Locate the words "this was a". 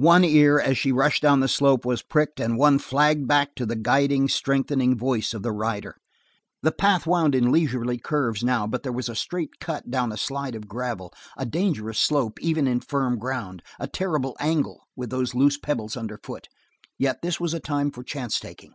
17.20-17.60